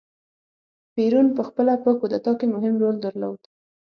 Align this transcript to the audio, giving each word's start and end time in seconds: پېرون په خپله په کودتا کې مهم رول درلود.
پېرون 0.93 1.27
په 1.37 1.41
خپله 1.47 1.73
په 1.83 1.89
کودتا 1.99 2.31
کې 2.39 2.45
مهم 2.53 2.75
رول 2.81 2.95
درلود. 3.05 3.41